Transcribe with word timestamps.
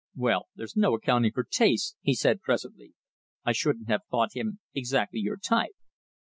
"Well, 0.15 0.47
there's 0.55 0.75
no 0.75 0.95
accounting 0.95 1.31
for 1.31 1.43
tastes," 1.43 1.95
he 2.01 2.15
said 2.15 2.41
presently. 2.41 2.95
"I 3.45 3.51
shouldn't 3.51 3.89
have 3.89 4.01
thought 4.09 4.35
him 4.35 4.59
exactly 4.73 5.19
your 5.19 5.37
type." 5.37 5.75